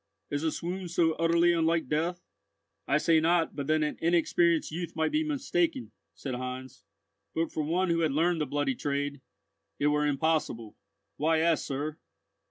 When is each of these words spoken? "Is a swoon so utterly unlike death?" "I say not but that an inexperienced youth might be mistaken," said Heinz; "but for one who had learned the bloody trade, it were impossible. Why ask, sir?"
"Is 0.31 0.41
a 0.43 0.51
swoon 0.51 0.87
so 0.87 1.13
utterly 1.19 1.53
unlike 1.53 1.87
death?" 1.87 2.23
"I 2.87 2.97
say 2.97 3.19
not 3.19 3.55
but 3.55 3.67
that 3.67 3.83
an 3.83 3.99
inexperienced 4.01 4.71
youth 4.71 4.95
might 4.95 5.11
be 5.11 5.23
mistaken," 5.23 5.91
said 6.15 6.33
Heinz; 6.33 6.83
"but 7.35 7.51
for 7.51 7.61
one 7.61 7.91
who 7.91 7.99
had 7.99 8.11
learned 8.11 8.41
the 8.41 8.47
bloody 8.47 8.73
trade, 8.73 9.21
it 9.77 9.85
were 9.89 10.07
impossible. 10.07 10.75
Why 11.17 11.37
ask, 11.37 11.67
sir?" 11.67 11.99